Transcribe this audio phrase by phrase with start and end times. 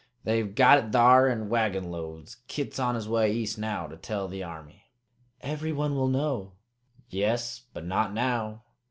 [0.23, 2.37] They've got it thar in wagonloads.
[2.47, 4.89] Kit's on his way east now to tell the Army!"
[5.41, 6.53] "Everyone will know!"
[7.11, 8.63] "Yes, but not now!